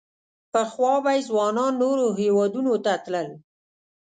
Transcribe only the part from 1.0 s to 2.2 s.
به یې ځوانان نورو